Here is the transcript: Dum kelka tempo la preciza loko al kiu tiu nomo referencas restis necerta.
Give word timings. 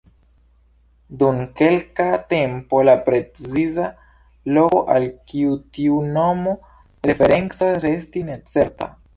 Dum 1.17 1.41
kelka 1.59 2.07
tempo 2.31 2.79
la 2.89 2.95
preciza 3.11 3.85
loko 4.57 4.81
al 4.97 5.07
kiu 5.33 5.55
tiu 5.77 6.01
nomo 6.19 6.59
referencas 7.11 7.67
restis 7.89 8.31
necerta. 8.35 8.95